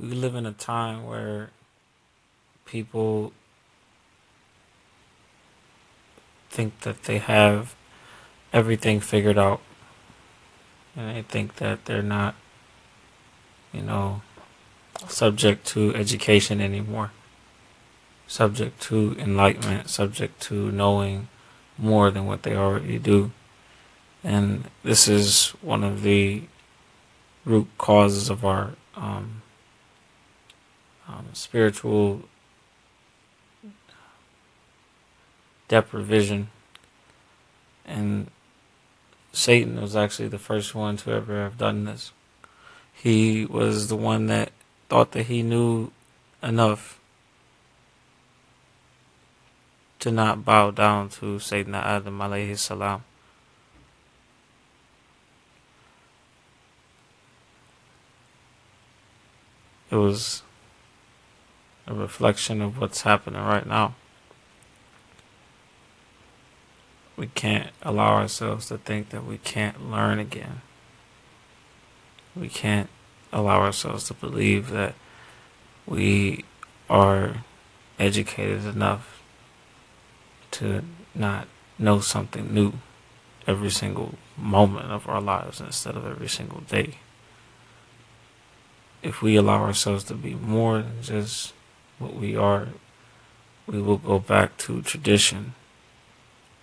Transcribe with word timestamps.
we 0.00 0.08
live 0.08 0.34
in 0.34 0.46
a 0.46 0.52
time 0.52 1.04
where 1.04 1.50
people 2.64 3.32
think 6.48 6.80
that 6.80 7.04
they 7.04 7.18
have 7.18 7.74
everything 8.52 9.00
figured 9.00 9.36
out. 9.38 9.60
And 10.96 11.16
they 11.16 11.22
think 11.22 11.56
that 11.56 11.84
they're 11.84 12.02
not 12.02 12.34
you 13.72 13.82
know 13.82 14.22
subject 15.06 15.66
to 15.68 15.94
education 15.94 16.60
anymore. 16.60 17.12
Subject 18.26 18.80
to 18.82 19.16
enlightenment 19.18 19.90
subject 19.90 20.40
to 20.42 20.72
knowing 20.72 21.28
more 21.76 22.10
than 22.10 22.26
what 22.26 22.42
they 22.42 22.56
already 22.56 22.98
do. 22.98 23.32
And 24.24 24.64
this 24.82 25.08
is 25.08 25.50
one 25.62 25.84
of 25.84 26.02
the 26.02 26.44
root 27.44 27.68
causes 27.78 28.28
of 28.28 28.44
our 28.44 28.72
um, 28.96 29.39
um, 31.10 31.26
spiritual 31.32 32.22
deprivation. 35.68 36.50
And 37.84 38.30
Satan 39.32 39.80
was 39.80 39.96
actually 39.96 40.28
the 40.28 40.38
first 40.38 40.74
one 40.74 40.96
to 40.98 41.12
ever 41.12 41.42
have 41.42 41.58
done 41.58 41.84
this. 41.84 42.12
He 42.92 43.46
was 43.46 43.88
the 43.88 43.96
one 43.96 44.26
that 44.26 44.52
thought 44.88 45.12
that 45.12 45.24
he 45.24 45.42
knew 45.42 45.90
enough 46.42 47.00
to 50.00 50.10
not 50.10 50.44
bow 50.44 50.70
down 50.70 51.08
to 51.10 51.36
Sayyidina 51.36 51.82
Adam 51.82 52.18
alayhi 52.18 52.58
salam. 52.58 53.04
It 59.90 59.96
was 59.96 60.42
a 61.90 61.94
reflection 61.94 62.62
of 62.62 62.78
what's 62.78 63.02
happening 63.02 63.42
right 63.42 63.66
now. 63.66 63.94
We 67.16 67.26
can't 67.26 67.70
allow 67.82 68.14
ourselves 68.14 68.66
to 68.68 68.78
think 68.78 69.10
that 69.10 69.26
we 69.26 69.38
can't 69.38 69.90
learn 69.90 70.18
again. 70.18 70.62
We 72.36 72.48
can't 72.48 72.88
allow 73.32 73.60
ourselves 73.60 74.04
to 74.04 74.14
believe 74.14 74.70
that 74.70 74.94
we 75.86 76.44
are 76.88 77.44
educated 77.98 78.64
enough 78.64 79.22
to 80.52 80.84
not 81.14 81.48
know 81.78 82.00
something 82.00 82.54
new 82.54 82.74
every 83.46 83.70
single 83.70 84.14
moment 84.36 84.90
of 84.90 85.08
our 85.08 85.20
lives 85.20 85.60
instead 85.60 85.96
of 85.96 86.06
every 86.06 86.28
single 86.28 86.60
day 86.60 86.98
if 89.02 89.22
we 89.22 89.36
allow 89.36 89.62
ourselves 89.62 90.04
to 90.04 90.14
be 90.14 90.34
more 90.34 90.82
than 90.82 91.02
just 91.02 91.52
what 92.00 92.14
we 92.14 92.34
are, 92.34 92.68
we 93.66 93.80
will 93.80 93.98
go 93.98 94.18
back 94.18 94.56
to 94.58 94.82
tradition, 94.82 95.54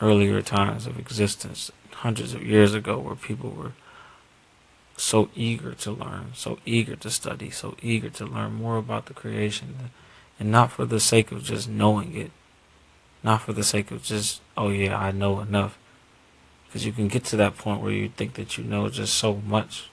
earlier 0.00 0.42
times 0.42 0.86
of 0.86 0.98
existence, 0.98 1.72
hundreds 1.90 2.34
of 2.34 2.44
years 2.44 2.74
ago, 2.74 2.98
where 2.98 3.16
people 3.16 3.50
were 3.50 3.72
so 4.96 5.30
eager 5.34 5.72
to 5.72 5.90
learn, 5.90 6.32
so 6.34 6.58
eager 6.64 6.94
to 6.96 7.10
study, 7.10 7.50
so 7.50 7.74
eager 7.82 8.10
to 8.10 8.26
learn 8.26 8.52
more 8.52 8.76
about 8.76 9.06
the 9.06 9.14
creation, 9.14 9.90
and 10.38 10.50
not 10.50 10.70
for 10.70 10.84
the 10.84 11.00
sake 11.00 11.32
of 11.32 11.42
just 11.42 11.68
knowing 11.68 12.14
it, 12.14 12.30
not 13.22 13.40
for 13.42 13.52
the 13.52 13.64
sake 13.64 13.90
of 13.90 14.02
just, 14.02 14.40
oh 14.56 14.68
yeah, 14.68 14.96
I 14.96 15.10
know 15.10 15.40
enough. 15.40 15.78
Because 16.66 16.86
you 16.86 16.92
can 16.92 17.08
get 17.08 17.24
to 17.24 17.36
that 17.36 17.58
point 17.58 17.82
where 17.82 17.92
you 17.92 18.08
think 18.08 18.34
that 18.34 18.56
you 18.56 18.64
know 18.64 18.88
just 18.88 19.14
so 19.14 19.42
much 19.46 19.90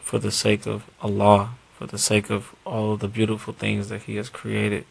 for 0.00 0.18
the 0.18 0.32
sake 0.32 0.66
of 0.66 0.84
Allah, 1.02 1.50
for 1.74 1.86
the 1.86 1.98
sake 1.98 2.30
of 2.30 2.54
all 2.68 2.92
of 2.92 3.00
the 3.00 3.08
beautiful 3.08 3.52
things 3.52 3.88
that 3.88 4.02
He 4.02 4.16
has 4.16 4.28
created, 4.28 4.84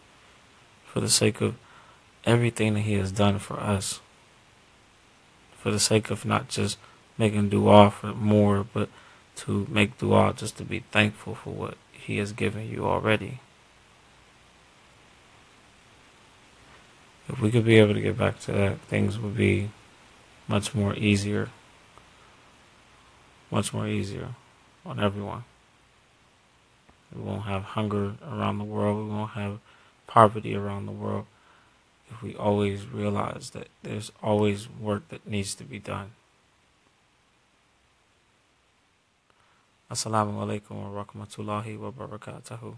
for 0.85 0.99
the 0.99 1.09
sake 1.09 1.41
of 1.41 1.55
everything 2.25 2.73
that 2.73 2.81
He 2.81 2.93
has 2.93 3.11
done 3.11 3.39
for 3.39 3.59
us, 3.59 4.01
for 5.57 5.71
the 5.71 5.79
sake 5.79 6.09
of 6.09 6.25
not 6.25 6.49
just 6.49 6.77
making 7.17 7.49
dua 7.49 7.91
for 7.91 8.07
more, 8.07 8.65
but 8.73 8.89
to 9.37 9.67
make 9.69 9.97
dua 9.97 10.33
just 10.35 10.57
to 10.57 10.63
be 10.63 10.79
thankful 10.91 11.35
for 11.35 11.51
what 11.51 11.77
He 11.91 12.17
has 12.17 12.33
given 12.33 12.69
you 12.69 12.85
already. 12.85 13.39
If 17.29 17.41
we 17.41 17.51
could 17.51 17.65
be 17.65 17.77
able 17.77 17.93
to 17.93 18.01
get 18.01 18.17
back 18.17 18.39
to 18.41 18.51
that, 18.53 18.79
things 18.81 19.19
would 19.19 19.35
be 19.35 19.69
much 20.47 20.73
more 20.73 20.95
easier. 20.95 21.49
Much 23.51 23.73
more 23.73 23.87
easier 23.87 24.35
on 24.85 24.99
everyone. 24.99 25.43
We 27.15 27.21
won't 27.21 27.43
have 27.43 27.63
hunger 27.63 28.15
around 28.25 28.57
the 28.57 28.63
world. 28.63 28.97
We 28.97 29.13
won't 29.13 29.31
have 29.31 29.59
poverty 30.07 30.55
around 30.55 30.85
the 30.85 30.91
world 30.91 31.25
if 32.09 32.21
we 32.21 32.35
always 32.35 32.85
realize 32.87 33.51
that 33.51 33.67
there's 33.83 34.11
always 34.23 34.69
work 34.69 35.07
that 35.09 35.27
needs 35.27 35.55
to 35.55 35.63
be 35.63 35.79
done. 35.79 36.11
Assalamu 39.91 40.33
alaikum 40.33 40.71
wa 40.71 41.03
rahmatullahi 41.03 41.79
wa 41.79 41.91
barakatuhu. 41.91 42.75